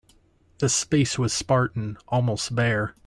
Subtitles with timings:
[0.57, 2.95] The space was spartan, almost bare.